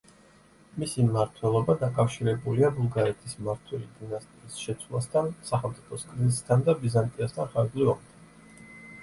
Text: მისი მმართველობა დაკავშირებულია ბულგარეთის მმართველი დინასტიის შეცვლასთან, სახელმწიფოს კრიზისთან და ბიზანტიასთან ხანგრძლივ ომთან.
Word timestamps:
მისი 0.83 1.03
მმართველობა 1.09 1.75
დაკავშირებულია 1.83 2.71
ბულგარეთის 2.77 3.35
მმართველი 3.43 3.85
დინასტიის 3.99 4.57
შეცვლასთან, 4.63 5.31
სახელმწიფოს 5.51 6.09
კრიზისთან 6.15 6.67
და 6.71 6.77
ბიზანტიასთან 6.83 7.55
ხანგრძლივ 7.55 7.95
ომთან. 7.97 8.69